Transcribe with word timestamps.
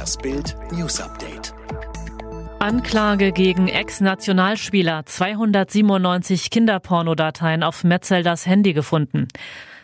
Das 0.00 0.16
Bild 0.16 0.56
News 0.72 0.98
Update. 0.98 1.52
Anklage 2.58 3.32
gegen 3.32 3.68
Ex-Nationalspieler. 3.68 5.04
297 5.04 6.48
Kinderpornodateien 6.48 7.62
auf 7.62 7.84
Metzelders 7.84 8.46
Handy 8.46 8.72
gefunden. 8.72 9.28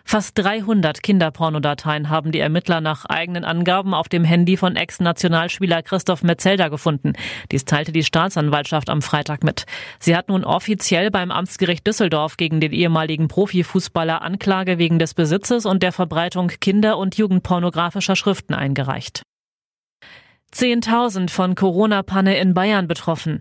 Fast 0.06 0.38
300 0.38 1.02
Kinderpornodateien 1.02 2.08
haben 2.08 2.32
die 2.32 2.40
Ermittler 2.40 2.80
nach 2.80 3.04
eigenen 3.04 3.44
Angaben 3.44 3.92
auf 3.92 4.08
dem 4.08 4.24
Handy 4.24 4.56
von 4.56 4.74
Ex-Nationalspieler 4.74 5.82
Christoph 5.82 6.22
Metzelder 6.22 6.70
gefunden. 6.70 7.12
Dies 7.52 7.66
teilte 7.66 7.92
die 7.92 8.02
Staatsanwaltschaft 8.02 8.88
am 8.88 9.02
Freitag 9.02 9.44
mit. 9.44 9.66
Sie 9.98 10.16
hat 10.16 10.30
nun 10.30 10.44
offiziell 10.44 11.10
beim 11.10 11.30
Amtsgericht 11.30 11.86
Düsseldorf 11.86 12.38
gegen 12.38 12.60
den 12.60 12.72
ehemaligen 12.72 13.28
Profifußballer 13.28 14.22
Anklage 14.22 14.78
wegen 14.78 14.98
des 14.98 15.12
Besitzes 15.12 15.66
und 15.66 15.82
der 15.82 15.92
Verbreitung 15.92 16.48
kinder- 16.58 16.96
und 16.96 17.18
jugendpornografischer 17.18 18.16
Schriften 18.16 18.54
eingereicht. 18.54 19.20
10.000 20.56 21.28
von 21.28 21.54
Corona-Panne 21.54 22.38
in 22.38 22.54
Bayern 22.54 22.88
betroffen. 22.88 23.40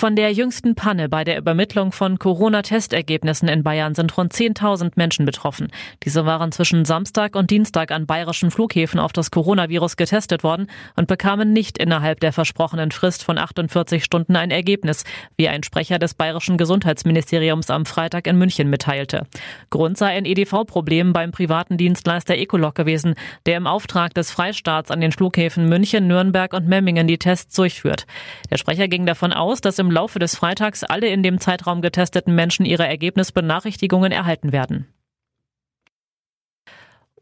Von 0.00 0.16
der 0.16 0.32
jüngsten 0.32 0.76
Panne 0.76 1.10
bei 1.10 1.24
der 1.24 1.36
Übermittlung 1.36 1.92
von 1.92 2.18
Corona-Testergebnissen 2.18 3.50
in 3.50 3.62
Bayern 3.62 3.94
sind 3.94 4.16
rund 4.16 4.32
10.000 4.32 4.92
Menschen 4.94 5.26
betroffen. 5.26 5.68
Diese 6.04 6.24
waren 6.24 6.52
zwischen 6.52 6.86
Samstag 6.86 7.36
und 7.36 7.50
Dienstag 7.50 7.90
an 7.90 8.06
bayerischen 8.06 8.50
Flughäfen 8.50 8.98
auf 8.98 9.12
das 9.12 9.30
Coronavirus 9.30 9.98
getestet 9.98 10.42
worden 10.42 10.68
und 10.96 11.06
bekamen 11.06 11.52
nicht 11.52 11.76
innerhalb 11.76 12.18
der 12.20 12.32
versprochenen 12.32 12.92
Frist 12.92 13.22
von 13.22 13.36
48 13.36 14.02
Stunden 14.02 14.36
ein 14.36 14.50
Ergebnis, 14.50 15.04
wie 15.36 15.48
ein 15.48 15.62
Sprecher 15.62 15.98
des 15.98 16.14
bayerischen 16.14 16.56
Gesundheitsministeriums 16.56 17.68
am 17.68 17.84
Freitag 17.84 18.26
in 18.26 18.38
München 18.38 18.70
mitteilte. 18.70 19.26
Grund 19.68 19.98
sei 19.98 20.16
ein 20.16 20.24
EDV-Problem 20.24 21.12
beim 21.12 21.30
privaten 21.30 21.76
Dienstleister 21.76 22.38
Ecolog 22.38 22.74
gewesen, 22.74 23.16
der 23.44 23.58
im 23.58 23.66
Auftrag 23.66 24.14
des 24.14 24.30
Freistaats 24.30 24.90
an 24.90 25.02
den 25.02 25.12
Flughäfen 25.12 25.68
München, 25.68 26.06
Nürnberg 26.06 26.54
und 26.54 26.66
Memmingen 26.66 27.06
die 27.06 27.18
Tests 27.18 27.54
durchführt. 27.54 28.06
Der 28.50 28.56
Sprecher 28.56 28.88
ging 28.88 29.04
davon 29.04 29.34
aus, 29.34 29.60
dass 29.60 29.78
im 29.78 29.89
Laufe 29.90 30.18
des 30.18 30.36
Freitags 30.36 30.84
alle 30.84 31.08
in 31.08 31.22
dem 31.22 31.40
Zeitraum 31.40 31.82
getesteten 31.82 32.34
Menschen 32.34 32.64
ihre 32.64 32.86
Ergebnisbenachrichtigungen 32.86 34.12
erhalten 34.12 34.52
werden. 34.52 34.86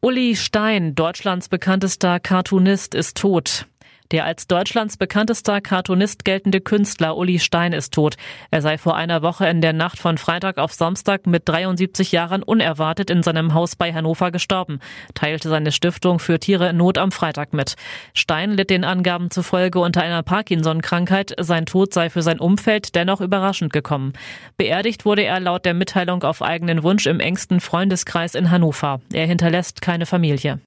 Uli 0.01 0.37
Stein, 0.37 0.95
Deutschlands 0.95 1.49
bekanntester 1.49 2.21
Cartoonist, 2.21 2.95
ist 2.95 3.17
tot. 3.17 3.67
Der 4.11 4.25
als 4.25 4.47
Deutschlands 4.47 4.97
bekanntester 4.97 5.61
Cartoonist 5.61 6.25
geltende 6.25 6.63
Künstler 6.63 7.15
Uli 7.19 7.39
Stein 7.39 7.75
ist 7.75 7.93
tot. 7.93 8.17
Er 8.51 8.63
sei 8.63 8.79
vor 8.79 8.97
einer 8.97 9.21
Woche 9.21 9.47
in 9.47 9.61
der 9.61 9.75
Nacht 9.75 9.99
von 9.99 10.17
Freitag 10.17 10.57
auf 10.57 10.73
Samstag 10.73 11.27
mit 11.27 11.47
73 11.47 12.11
Jahren 12.13 12.43
unerwartet 12.43 13.11
in 13.11 13.23
seinem 13.23 13.53
Haus 13.53 13.77
bei 13.77 13.93
Hannover 13.93 14.31
gestorben, 14.31 14.81
teilte 15.13 15.51
seine 15.51 15.73
Stiftung 15.73 16.21
für 16.21 16.39
Tiere 16.39 16.71
in 16.71 16.79
Not 16.79 16.97
am 16.97 17.13
Freitag 17.13 17.53
mit. 17.53 17.75
Stein 18.15 18.53
litt 18.53 18.71
den 18.71 18.85
Angaben 18.85 19.31
zufolge 19.31 19.79
unter 19.79 20.03
einer 20.03 20.23
Parkinson-Krankheit. 20.23 21.35
Sein 21.39 21.67
Tod 21.67 21.93
sei 21.93 22.09
für 22.09 22.23
sein 22.23 22.41
Umfeld 22.41 22.95
dennoch 22.95 23.21
überraschend 23.21 23.75
gekommen. 23.75 24.15
Beerdigt 24.57 25.05
wurde 25.05 25.25
er 25.25 25.39
laut 25.39 25.67
der 25.67 25.75
Mitteilung 25.75 26.23
auf 26.23 26.41
eigenen 26.41 26.83
Wunsch 26.83 27.05
im 27.07 27.21
engsten 27.21 27.61
Freundeskreis 27.61 28.35
in 28.35 28.51
Hannover. 28.51 29.03
Er 29.13 29.27
hinterlässt 29.27 29.83
keine 29.83 30.07
Familie. 30.07 30.61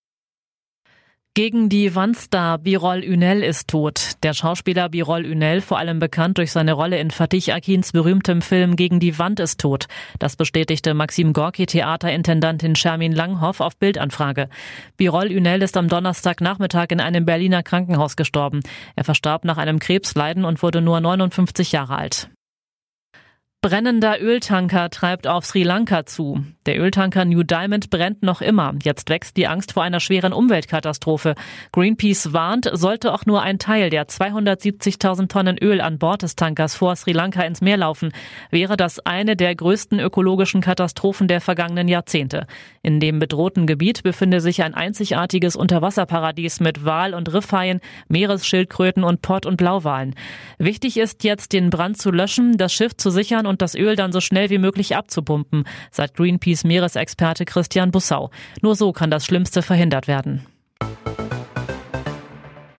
Gegen 1.33 1.69
die 1.69 1.95
Wandstar 1.95 2.57
Birol 2.57 3.05
Ünel 3.05 3.41
ist 3.41 3.69
tot. 3.69 4.15
Der 4.21 4.33
Schauspieler 4.33 4.89
Birol 4.89 5.25
Ünel, 5.25 5.61
vor 5.61 5.77
allem 5.77 5.97
bekannt 5.97 6.37
durch 6.37 6.51
seine 6.51 6.73
Rolle 6.73 6.99
in 6.99 7.09
Fatih 7.09 7.53
Akins 7.53 7.93
berühmtem 7.93 8.41
Film 8.41 8.75
Gegen 8.75 8.99
die 8.99 9.17
Wand 9.17 9.39
ist 9.39 9.61
tot. 9.61 9.85
Das 10.19 10.35
bestätigte 10.35 10.93
Maxim 10.93 11.31
Gorki 11.31 11.67
Theaterintendantin 11.67 12.75
Shermin 12.75 13.13
Langhoff 13.13 13.61
auf 13.61 13.77
Bildanfrage. 13.77 14.49
Birol 14.97 15.31
Ünel 15.31 15.61
ist 15.61 15.77
am 15.77 15.87
Donnerstagnachmittag 15.87 16.87
in 16.89 16.99
einem 16.99 17.23
Berliner 17.23 17.63
Krankenhaus 17.63 18.17
gestorben. 18.17 18.59
Er 18.97 19.05
verstarb 19.05 19.45
nach 19.45 19.57
einem 19.57 19.79
Krebsleiden 19.79 20.43
und 20.43 20.61
wurde 20.61 20.81
nur 20.81 20.99
59 20.99 21.71
Jahre 21.71 21.95
alt. 21.95 22.29
Brennender 23.63 24.19
Öltanker 24.19 24.89
treibt 24.89 25.27
auf 25.27 25.45
Sri 25.45 25.61
Lanka 25.61 26.07
zu. 26.07 26.43
Der 26.65 26.79
Öltanker 26.79 27.25
New 27.25 27.43
Diamond 27.43 27.91
brennt 27.91 28.23
noch 28.23 28.41
immer. 28.41 28.73
Jetzt 28.81 29.07
wächst 29.11 29.37
die 29.37 29.45
Angst 29.45 29.73
vor 29.73 29.83
einer 29.83 29.99
schweren 29.99 30.33
Umweltkatastrophe. 30.33 31.35
Greenpeace 31.71 32.33
warnt, 32.33 32.67
sollte 32.73 33.13
auch 33.13 33.27
nur 33.27 33.43
ein 33.43 33.59
Teil 33.59 33.91
der 33.91 34.07
270.000 34.07 35.27
Tonnen 35.27 35.59
Öl 35.59 35.79
an 35.79 35.99
Bord 35.99 36.23
des 36.23 36.35
Tankers 36.35 36.73
vor 36.73 36.95
Sri 36.95 37.11
Lanka 37.11 37.43
ins 37.43 37.61
Meer 37.61 37.77
laufen, 37.77 38.11
wäre 38.49 38.77
das 38.77 38.97
eine 39.05 39.35
der 39.35 39.53
größten 39.53 39.99
ökologischen 39.99 40.61
Katastrophen 40.61 41.27
der 41.27 41.39
vergangenen 41.39 41.87
Jahrzehnte. 41.87 42.47
In 42.83 42.99
dem 42.99 43.19
bedrohten 43.19 43.67
Gebiet 43.67 44.01
befinde 44.01 44.41
sich 44.41 44.63
ein 44.63 44.73
einzigartiges 44.73 45.55
Unterwasserparadies 45.55 46.59
mit 46.59 46.83
Wal- 46.83 47.13
und 47.13 47.31
Riffhaien, 47.31 47.79
Meeresschildkröten 48.07 49.03
und 49.03 49.21
Port- 49.21 49.45
und 49.45 49.57
Blauwalen. 49.57 50.15
Wichtig 50.57 50.97
ist 50.97 51.23
jetzt, 51.23 51.53
den 51.53 51.69
Brand 51.69 52.01
zu 52.01 52.09
löschen, 52.09 52.57
das 52.57 52.73
Schiff 52.73 52.97
zu 52.97 53.11
sichern 53.11 53.45
und 53.45 53.61
das 53.61 53.75
Öl 53.75 53.95
dann 53.95 54.11
so 54.11 54.19
schnell 54.19 54.49
wie 54.49 54.57
möglich 54.57 54.95
abzupumpen, 54.95 55.65
sagt 55.91 56.15
Greenpeace 56.15 56.63
Meeresexperte 56.63 57.45
Christian 57.45 57.91
Bussau. 57.91 58.31
Nur 58.63 58.75
so 58.75 58.93
kann 58.93 59.11
das 59.11 59.25
Schlimmste 59.25 59.61
verhindert 59.61 60.07
werden. 60.07 60.47